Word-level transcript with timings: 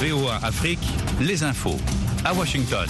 VOA 0.00 0.34
Afrique, 0.42 0.80
les 1.20 1.44
infos. 1.44 1.76
À 2.24 2.34
Washington. 2.34 2.86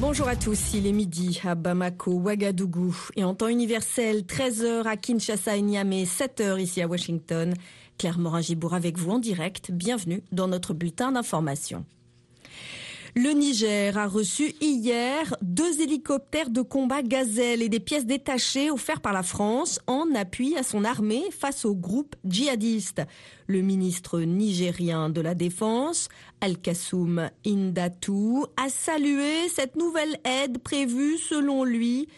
Bonjour 0.00 0.26
à 0.26 0.34
tous, 0.34 0.72
il 0.72 0.86
est 0.86 0.92
midi 0.92 1.38
à 1.44 1.54
Bamako, 1.54 2.12
Ouagadougou 2.12 2.96
et 3.14 3.24
en 3.24 3.34
temps 3.34 3.48
universel, 3.48 4.22
13h 4.22 4.86
à 4.86 4.96
Kinshasa 4.96 5.56
et 5.56 5.62
Niamey, 5.62 6.04
7h 6.04 6.58
ici 6.58 6.80
à 6.80 6.88
Washington. 6.88 7.52
Claire 7.98 8.18
Morin-Gibour 8.18 8.72
avec 8.72 8.96
vous 8.96 9.10
en 9.10 9.18
direct. 9.18 9.70
Bienvenue 9.70 10.22
dans 10.32 10.48
notre 10.48 10.72
bulletin 10.72 11.12
d'information. 11.12 11.84
Le 13.16 13.30
Niger 13.30 13.98
a 13.98 14.06
reçu 14.06 14.54
hier 14.60 15.36
deux 15.42 15.80
hélicoptères 15.80 16.50
de 16.50 16.62
combat 16.62 17.02
Gazelle 17.02 17.60
et 17.60 17.68
des 17.68 17.80
pièces 17.80 18.06
détachées 18.06 18.70
offertes 18.70 19.02
par 19.02 19.12
la 19.12 19.24
France 19.24 19.80
en 19.88 20.14
appui 20.14 20.56
à 20.56 20.62
son 20.62 20.84
armée 20.84 21.24
face 21.30 21.64
aux 21.64 21.74
groupes 21.74 22.14
djihadistes. 22.24 23.02
Le 23.48 23.62
ministre 23.62 24.20
nigérien 24.20 25.10
de 25.10 25.20
la 25.20 25.34
Défense, 25.34 26.08
Al-Kassoum 26.40 27.30
Indatou, 27.44 28.46
a 28.56 28.68
salué 28.68 29.48
cette 29.48 29.74
nouvelle 29.74 30.18
aide 30.24 30.58
prévue 30.58 31.18
selon 31.18 31.64
lui 31.64 32.08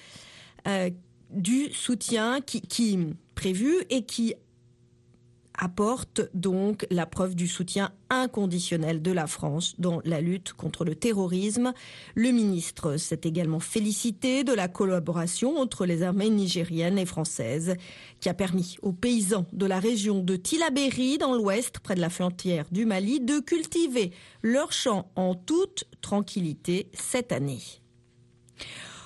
euh, 0.68 0.90
du 1.30 1.72
soutien 1.72 2.42
qui, 2.42 2.60
qui 2.60 2.98
prévu 3.34 3.76
et 3.88 4.02
qui 4.02 4.34
apporte 5.62 6.22
donc 6.34 6.86
la 6.90 7.06
preuve 7.06 7.36
du 7.36 7.46
soutien 7.46 7.92
inconditionnel 8.10 9.00
de 9.00 9.12
la 9.12 9.28
France 9.28 9.74
dans 9.78 10.00
la 10.04 10.20
lutte 10.20 10.54
contre 10.54 10.84
le 10.84 10.96
terrorisme. 10.96 11.72
Le 12.16 12.32
ministre 12.32 12.96
s'est 12.96 13.20
également 13.22 13.60
félicité 13.60 14.42
de 14.42 14.52
la 14.52 14.66
collaboration 14.66 15.56
entre 15.58 15.86
les 15.86 16.02
armées 16.02 16.30
nigériennes 16.30 16.98
et 16.98 17.06
françaises 17.06 17.76
qui 18.18 18.28
a 18.28 18.34
permis 18.34 18.76
aux 18.82 18.92
paysans 18.92 19.46
de 19.52 19.66
la 19.66 19.78
région 19.78 20.18
de 20.18 20.34
Tilaberi 20.34 21.18
dans 21.18 21.34
l'ouest, 21.34 21.78
près 21.78 21.94
de 21.94 22.00
la 22.00 22.10
frontière 22.10 22.66
du 22.72 22.84
Mali, 22.84 23.20
de 23.20 23.38
cultiver 23.38 24.10
leurs 24.42 24.72
champs 24.72 25.12
en 25.14 25.36
toute 25.36 25.84
tranquillité 26.00 26.90
cette 26.92 27.30
année. 27.30 27.62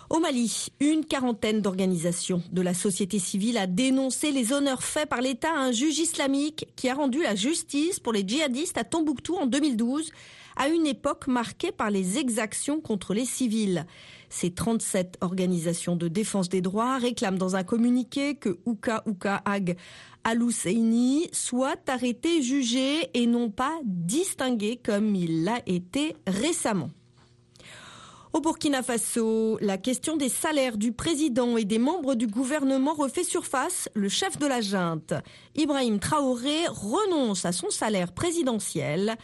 Au 0.08 0.20
Mali, 0.20 0.68
une 0.78 1.04
quarantaine 1.04 1.60
d'organisations 1.60 2.40
de 2.52 2.62
la 2.62 2.74
société 2.74 3.18
civile 3.18 3.58
a 3.58 3.66
dénoncé 3.66 4.30
les 4.30 4.52
honneurs 4.52 4.84
faits 4.84 5.08
par 5.08 5.20
l'État 5.20 5.50
à 5.50 5.58
un 5.58 5.72
juge 5.72 5.98
islamique 5.98 6.68
qui 6.76 6.88
a 6.88 6.94
rendu 6.94 7.22
la 7.22 7.34
justice 7.34 7.98
pour 7.98 8.12
les 8.12 8.22
djihadistes 8.27 8.78
à 8.78 8.84
Tombouctou 8.84 9.34
en 9.34 9.46
2012, 9.46 10.12
à 10.54 10.68
une 10.68 10.86
époque 10.86 11.27
marquée 11.27 11.72
par 11.72 11.90
les 11.90 12.18
exactions 12.18 12.80
contre 12.80 13.14
les 13.14 13.24
civils. 13.24 13.84
Ces 14.28 14.52
37 14.52 15.18
organisations 15.22 15.96
de 15.96 16.06
défense 16.06 16.48
des 16.48 16.60
droits 16.60 16.98
réclament 16.98 17.38
dans 17.38 17.56
un 17.56 17.64
communiqué 17.64 18.36
que 18.36 18.60
Ouka 18.64 19.02
Ouka 19.06 19.42
Ag 19.44 19.77
Al-Husseini 20.22 21.28
soit 21.32 21.88
arrêté, 21.88 22.42
jugé 22.42 23.10
et 23.14 23.27
non 23.27 23.50
pas 23.50 23.77
distingué 23.84 24.77
comme 24.77 25.16
il 25.16 25.42
l'a 25.42 25.60
été 25.66 26.14
récemment. 26.28 26.90
Au 28.37 28.41
Burkina 28.42 28.83
Faso, 28.83 29.56
la 29.62 29.79
question 29.79 30.19
des 30.19 30.29
salaires 30.29 30.77
du 30.77 30.92
président 30.92 31.56
et 31.56 31.65
des 31.65 31.79
membres 31.79 32.15
du 32.15 32.27
gouvernement 32.27 32.92
refait 32.92 33.25
surface. 33.25 33.89
Le 33.95 34.11
chef 34.11 34.39
de 34.39 34.47
la 34.47 34.61
junte, 34.61 35.15
Ibrahim 35.55 35.98
Traoré, 35.98 36.67
renonce 36.69 37.47
à 37.47 37.53
son 37.53 37.70
salaire 37.70 38.12
présidentiel 38.12 39.17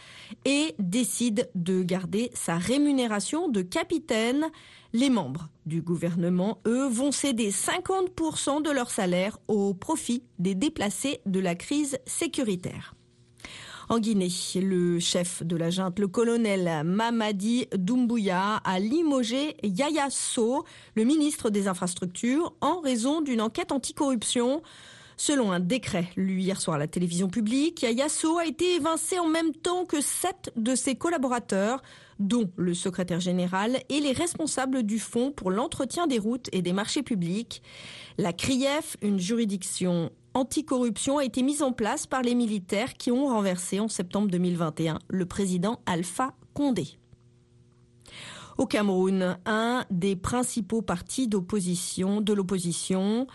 et 0.45 0.73
décide 0.79 1.47
de 1.53 1.83
garder 1.83 2.31
sa 2.33 2.57
rémunération 2.57 3.49
de 3.49 3.61
capitaine. 3.61 4.47
Les 4.93 5.11
membres 5.11 5.47
du 5.67 5.83
gouvernement, 5.83 6.57
eux, 6.65 6.87
vont 6.87 7.11
céder 7.11 7.51
50% 7.51 8.63
de 8.63 8.71
leur 8.71 8.89
salaire 8.89 9.37
au 9.47 9.75
profit 9.75 10.23
des 10.39 10.55
déplacés 10.55 11.21
de 11.27 11.39
la 11.39 11.53
crise 11.53 11.99
sécuritaire. 12.07 12.95
En 13.89 13.99
Guinée, 13.99 14.31
le 14.55 14.99
chef 14.99 15.43
de 15.43 15.57
la 15.57 15.69
junte, 15.69 15.99
le 15.99 16.07
colonel 16.07 16.83
Mamadi 16.85 17.67
Doumbouya, 17.75 18.61
a 18.63 18.79
limogé 18.79 19.57
Yaya 19.61 20.09
So, 20.09 20.63
le 20.95 21.03
ministre 21.03 21.49
des 21.49 21.67
Infrastructures, 21.67 22.53
en 22.61 22.79
raison 22.79 23.21
d'une 23.21 23.41
enquête 23.41 23.71
anticorruption. 23.71 24.61
Selon 25.17 25.51
un 25.51 25.59
décret 25.59 26.09
lu 26.15 26.39
hier 26.39 26.59
soir 26.59 26.75
à 26.75 26.79
la 26.79 26.87
télévision 26.87 27.27
publique, 27.27 27.81
Yaya 27.81 28.09
So 28.09 28.37
a 28.37 28.45
été 28.45 28.75
évincé 28.75 29.19
en 29.19 29.27
même 29.27 29.53
temps 29.53 29.85
que 29.85 30.01
sept 30.01 30.51
de 30.55 30.75
ses 30.75 30.95
collaborateurs, 30.95 31.81
dont 32.19 32.49
le 32.57 32.73
secrétaire 32.73 33.19
général 33.19 33.79
et 33.89 33.99
les 33.99 34.11
responsables 34.11 34.83
du 34.83 34.99
Fonds 34.99 35.31
pour 35.31 35.51
l'entretien 35.51 36.07
des 36.07 36.19
routes 36.19 36.49
et 36.51 36.61
des 36.61 36.73
marchés 36.73 37.03
publics. 37.03 37.61
La 38.17 38.33
CRIEF, 38.33 38.97
une 39.01 39.19
juridiction 39.19 40.11
anticorruption 40.33 41.17
a 41.17 41.25
été 41.25 41.43
mise 41.43 41.61
en 41.61 41.71
place 41.71 42.07
par 42.07 42.21
les 42.21 42.35
militaires 42.35 42.93
qui 42.93 43.11
ont 43.11 43.27
renversé 43.27 43.79
en 43.79 43.87
septembre 43.87 44.29
2021 44.29 44.99
le 45.07 45.25
président 45.25 45.79
Alpha 45.85 46.33
Condé. 46.53 46.87
Au 48.57 48.67
Cameroun, 48.67 49.37
un 49.45 49.85
des 49.89 50.15
principaux 50.15 50.83
partis 50.83 51.27
d'opposition 51.27 52.21
de 52.21 52.33
l'opposition 52.33 53.27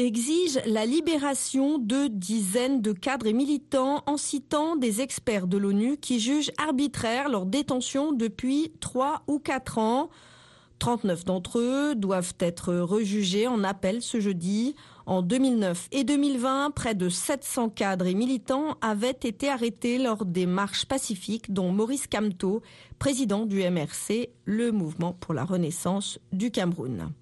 exige 0.00 0.60
la 0.66 0.86
libération 0.86 1.78
de 1.78 2.08
dizaines 2.08 2.82
de 2.82 2.92
cadres 2.92 3.26
et 3.26 3.32
militants 3.32 4.02
en 4.06 4.16
citant 4.16 4.76
des 4.76 5.00
experts 5.00 5.46
de 5.46 5.58
l'ONU 5.58 5.96
qui 5.96 6.20
jugent 6.20 6.52
arbitraire 6.58 7.28
leur 7.28 7.46
détention 7.46 8.12
depuis 8.12 8.72
trois 8.80 9.22
ou 9.26 9.38
quatre 9.38 9.78
ans. 9.78 10.10
39 10.78 11.24
d'entre 11.24 11.58
eux 11.58 11.94
doivent 11.94 12.34
être 12.40 12.74
rejugés 12.74 13.46
en 13.46 13.62
appel 13.62 14.02
ce 14.02 14.18
jeudi. 14.18 14.74
En 15.06 15.22
2009 15.22 15.88
et 15.92 16.04
2020, 16.04 16.70
près 16.70 16.94
de 16.94 17.08
700 17.08 17.70
cadres 17.70 18.06
et 18.06 18.14
militants 18.14 18.76
avaient 18.80 19.10
été 19.10 19.48
arrêtés 19.48 19.98
lors 19.98 20.24
des 20.24 20.46
marches 20.46 20.86
pacifiques, 20.86 21.52
dont 21.52 21.70
Maurice 21.72 22.06
Kamto, 22.06 22.62
président 22.98 23.44
du 23.44 23.58
MRC, 23.58 24.30
le 24.44 24.72
mouvement 24.72 25.12
pour 25.12 25.34
la 25.34 25.44
renaissance 25.44 26.18
du 26.32 26.50
Cameroun. 26.50 27.12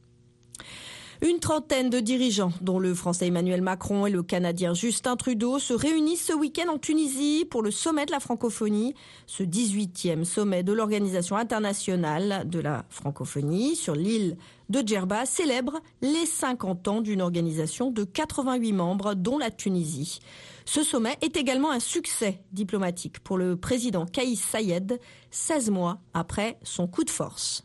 Une 1.20 1.40
trentaine 1.40 1.90
de 1.90 1.98
dirigeants, 1.98 2.52
dont 2.60 2.78
le 2.78 2.94
français 2.94 3.26
Emmanuel 3.26 3.60
Macron 3.60 4.06
et 4.06 4.10
le 4.10 4.22
canadien 4.22 4.72
Justin 4.72 5.16
Trudeau, 5.16 5.58
se 5.58 5.74
réunissent 5.74 6.26
ce 6.26 6.32
week-end 6.32 6.70
en 6.72 6.78
Tunisie 6.78 7.44
pour 7.50 7.60
le 7.60 7.72
sommet 7.72 8.06
de 8.06 8.12
la 8.12 8.20
francophonie, 8.20 8.94
ce 9.26 9.42
18e 9.42 10.22
sommet 10.22 10.62
de 10.62 10.72
l'Organisation 10.72 11.36
internationale 11.36 12.48
de 12.48 12.60
la 12.60 12.84
francophonie 12.88 13.74
sur 13.74 13.96
l'île 13.96 14.36
de 14.68 14.80
Djerba 14.86 15.26
célèbre 15.26 15.80
les 16.02 16.24
50 16.24 16.86
ans 16.86 17.00
d'une 17.00 17.20
organisation 17.20 17.90
de 17.90 18.04
88 18.04 18.72
membres, 18.72 19.14
dont 19.14 19.38
la 19.38 19.50
Tunisie. 19.50 20.20
Ce 20.66 20.84
sommet 20.84 21.16
est 21.20 21.36
également 21.36 21.72
un 21.72 21.80
succès 21.80 22.44
diplomatique 22.52 23.18
pour 23.20 23.38
le 23.38 23.56
président 23.56 24.06
Kaïs 24.06 24.40
Sayed, 24.40 25.00
16 25.32 25.70
mois 25.70 25.98
après 26.14 26.60
son 26.62 26.86
coup 26.86 27.02
de 27.02 27.10
force. 27.10 27.64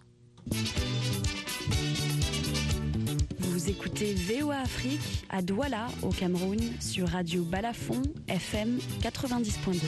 Vous 3.63 3.69
écoutez 3.69 4.13
VOA 4.13 4.57
Afrique 4.57 5.25
à 5.29 5.41
Douala 5.41 5.87
au 6.01 6.09
Cameroun 6.09 6.59
sur 6.81 7.07
Radio 7.07 7.43
Balafon 7.43 8.01
FM 8.27 8.77
90.2. 9.01 9.79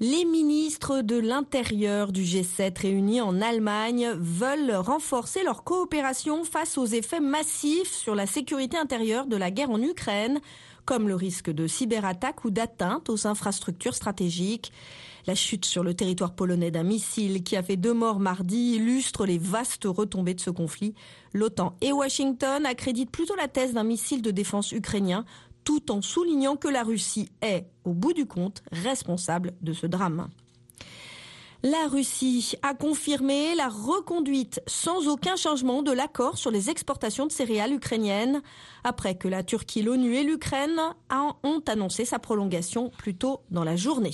Les 0.00 0.26
ministres 0.26 1.00
de 1.00 1.16
l'Intérieur 1.16 2.12
du 2.12 2.20
G7 2.20 2.78
réunis 2.82 3.22
en 3.22 3.40
Allemagne 3.40 4.10
veulent 4.18 4.74
renforcer 4.74 5.42
leur 5.42 5.64
coopération 5.64 6.44
face 6.44 6.76
aux 6.76 6.84
effets 6.84 7.20
massifs 7.20 7.94
sur 7.94 8.14
la 8.14 8.26
sécurité 8.26 8.76
intérieure 8.76 9.26
de 9.26 9.38
la 9.38 9.50
guerre 9.50 9.70
en 9.70 9.80
Ukraine, 9.80 10.42
comme 10.84 11.08
le 11.08 11.14
risque 11.14 11.50
de 11.50 11.66
cyberattaque 11.66 12.44
ou 12.44 12.50
d'atteinte 12.50 13.08
aux 13.10 13.26
infrastructures 13.26 13.94
stratégiques. 13.94 14.72
La 15.26 15.34
chute 15.34 15.64
sur 15.64 15.82
le 15.82 15.94
territoire 15.94 16.34
polonais 16.34 16.70
d'un 16.70 16.82
missile 16.82 17.42
qui 17.42 17.56
a 17.56 17.62
fait 17.62 17.76
deux 17.76 17.94
morts 17.94 18.20
mardi 18.20 18.74
illustre 18.74 19.24
les 19.24 19.38
vastes 19.38 19.86
retombées 19.86 20.34
de 20.34 20.40
ce 20.40 20.50
conflit. 20.50 20.94
L'OTAN 21.32 21.76
et 21.80 21.92
Washington 21.92 22.66
accréditent 22.66 23.10
plutôt 23.10 23.36
la 23.36 23.48
thèse 23.48 23.72
d'un 23.72 23.84
missile 23.84 24.20
de 24.20 24.30
défense 24.30 24.72
ukrainien 24.72 25.24
tout 25.64 25.90
en 25.90 26.02
soulignant 26.02 26.56
que 26.56 26.68
la 26.68 26.82
Russie 26.82 27.30
est, 27.40 27.66
au 27.84 27.94
bout 27.94 28.12
du 28.12 28.26
compte, 28.26 28.62
responsable 28.70 29.54
de 29.62 29.72
ce 29.72 29.86
drame. 29.86 30.28
La 31.66 31.88
Russie 31.88 32.56
a 32.60 32.74
confirmé 32.74 33.54
la 33.54 33.68
reconduite 33.68 34.60
sans 34.66 35.08
aucun 35.08 35.34
changement 35.34 35.82
de 35.82 35.92
l'accord 35.92 36.36
sur 36.36 36.50
les 36.50 36.68
exportations 36.68 37.24
de 37.24 37.32
céréales 37.32 37.72
ukrainiennes 37.72 38.42
après 38.84 39.14
que 39.14 39.28
la 39.28 39.42
Turquie, 39.42 39.80
l'ONU 39.80 40.14
et 40.14 40.24
l'Ukraine 40.24 40.78
ont 41.42 41.62
annoncé 41.66 42.04
sa 42.04 42.18
prolongation 42.18 42.90
plus 42.98 43.14
tôt 43.14 43.40
dans 43.50 43.64
la 43.64 43.76
journée. 43.76 44.12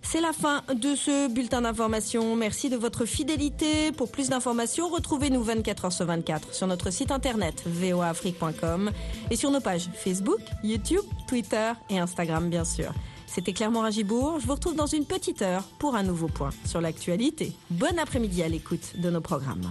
C'est 0.00 0.22
la 0.22 0.32
fin 0.32 0.62
de 0.72 0.94
ce 0.94 1.28
bulletin 1.28 1.60
d'information. 1.60 2.34
Merci 2.34 2.70
de 2.70 2.78
votre 2.78 3.04
fidélité. 3.04 3.92
Pour 3.92 4.10
plus 4.10 4.30
d'informations, 4.30 4.88
retrouvez-nous 4.88 5.42
24 5.42 5.88
h 5.88 5.90
sur 5.90 6.06
24 6.06 6.54
sur 6.54 6.66
notre 6.66 6.90
site 6.90 7.10
internet 7.10 7.62
voafrique.com 7.66 8.90
et 9.30 9.36
sur 9.36 9.50
nos 9.50 9.60
pages 9.60 9.90
Facebook, 9.92 10.40
YouTube, 10.64 11.04
Twitter 11.26 11.72
et 11.90 11.98
Instagram 11.98 12.48
bien 12.48 12.64
sûr. 12.64 12.94
C'était 13.28 13.52
Clermont 13.52 13.82
Ragibourg. 13.82 14.40
Je 14.40 14.46
vous 14.46 14.54
retrouve 14.54 14.74
dans 14.74 14.86
une 14.86 15.04
petite 15.04 15.42
heure 15.42 15.62
pour 15.78 15.94
un 15.94 16.02
nouveau 16.02 16.28
point 16.28 16.50
sur 16.64 16.80
l'actualité. 16.80 17.52
Bon 17.70 17.96
après-midi 17.98 18.42
à 18.42 18.48
l'écoute 18.48 18.98
de 18.98 19.10
nos 19.10 19.20
programmes. 19.20 19.70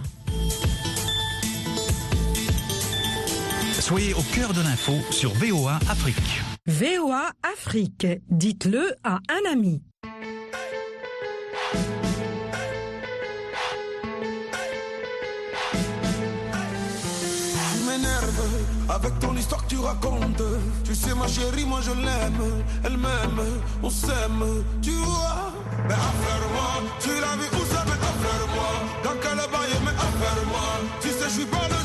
Soyez 3.80 4.14
au 4.14 4.22
cœur 4.34 4.52
de 4.54 4.60
l'info 4.60 4.92
sur 5.10 5.32
VOA 5.34 5.76
Afrique. 5.88 6.42
VOA 6.66 7.32
Afrique, 7.42 8.06
dites-le 8.28 8.94
à 9.02 9.18
un 9.28 9.52
ami. 9.52 9.82
Avec 19.00 19.18
ton 19.20 19.34
histoire 19.36 19.62
que 19.64 19.68
tu 19.68 19.78
racontes 19.78 20.42
Tu 20.84 20.92
sais 20.94 21.14
ma 21.14 21.28
chérie 21.28 21.64
moi 21.64 21.80
je 21.82 21.92
l'aime. 21.92 22.64
Elle 22.84 22.96
m'aime, 22.96 23.40
on 23.82 23.90
s'aime 23.90 24.44
Tu 24.82 24.90
vois. 24.90 25.52
Mais 25.86 25.94
affaire-moi 25.94 26.70
Tu 27.00 27.10
l'as 27.10 27.36
vu 27.36 27.48
où 27.52 27.64
ça 27.72 27.84
veut 27.84 28.00
affaire-moi? 28.12 28.72
Dans 29.04 29.16
quel 29.22 29.38
bail 29.52 29.72
mais 29.84 29.96
affaire-moi? 30.06 30.68
Tu 31.00 31.08
sais 31.10 31.28
je 31.28 31.34
suis 31.38 31.44
pas 31.46 31.68
là 31.68 31.77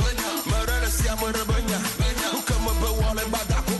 banya 0.00 0.28
Mărele 0.50 0.88
seamă 1.00 1.26
răbănia 1.36 1.80
Bucă 2.34 2.56
mă 2.64 2.72
pe 2.80 2.88
oale 3.00 3.24
badacu 3.32 3.76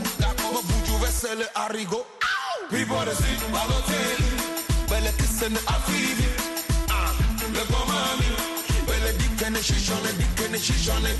Mă 0.55 0.61
bugiu 0.69 0.97
vesele 1.03 1.47
arigo 1.65 2.01
People 2.71 3.13
see 3.21 3.37
balotel 3.55 4.21
Bele 4.91 5.13
kısını 5.19 5.61
afili 5.75 6.29
Le 7.55 7.63
bon 7.71 7.85
mami 7.89 8.29
Bele 8.87 9.11
dikene 9.21 9.61
şişone 9.69 10.11
dikene 10.21 10.59
şişone 10.67 11.11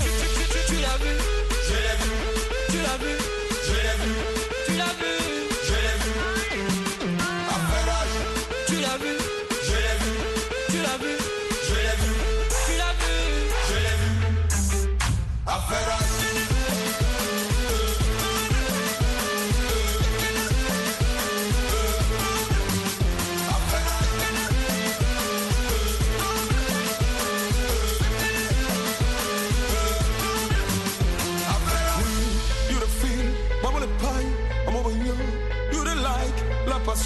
Tu 0.67 0.75
vu 1.01 1.11
vu 1.81 2.11
Tu 2.71 2.77
vu 3.01 3.44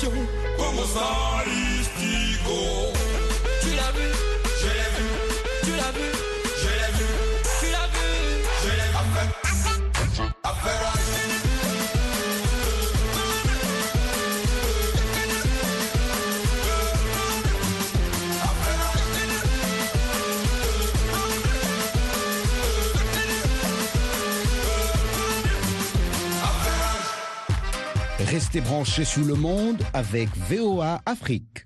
Como 0.01 0.85
sai 0.87 1.58
Restez 28.27 28.59
branchés 28.61 29.05
sur 29.05 29.23
le 29.23 29.33
monde 29.33 29.81
avec 29.93 30.29
VOA 30.49 31.01
Afrique. 31.05 31.65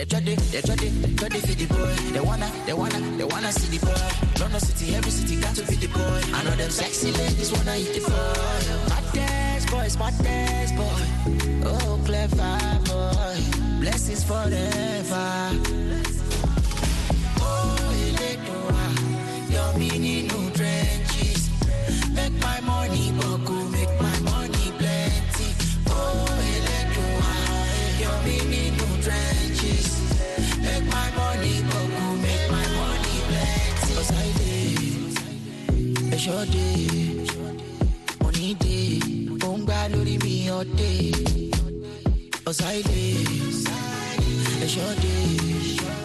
They 0.00 0.06
try 0.06 0.20
they, 0.20 0.34
they 0.34 0.62
try 0.62 0.76
they, 0.76 0.88
they 0.88 1.14
try 1.14 1.28
they 1.28 1.40
feed 1.40 1.58
the 1.58 1.74
boy. 1.74 1.94
They 2.14 2.20
wanna, 2.20 2.50
they 2.64 2.72
wanna, 2.72 3.00
they 3.18 3.24
wanna 3.24 3.52
see 3.52 3.76
the 3.76 3.84
boy. 3.84 4.40
London 4.40 4.60
city, 4.60 4.94
every 4.94 5.10
city 5.10 5.38
got 5.38 5.54
to 5.56 5.66
feed 5.66 5.80
the 5.80 5.88
boy. 5.88 6.22
I 6.32 6.42
know 6.42 6.52
them 6.52 6.70
sexy 6.70 7.12
ladies 7.12 7.52
wanna 7.52 7.76
eat 7.76 7.92
the 7.92 8.00
boy. 8.08 8.88
My 8.88 9.02
dance 9.12 9.66
boy, 9.66 9.88
my 9.98 10.10
dance 10.22 10.72
boy. 10.72 11.68
Oh 11.68 12.00
clever 12.06 12.80
boy, 12.88 13.36
blessings 13.78 14.24
forever. 14.24 15.69
pressure 36.20 36.44
dey 36.52 37.24
money 38.22 38.52
lórí 39.92 40.14
mi 40.24 40.34
ọdẹ 40.58 40.92
ọ̀sáìdè 42.50 43.02
ẹ̀ṣọ́ 44.64 44.90
dey. 45.02 45.99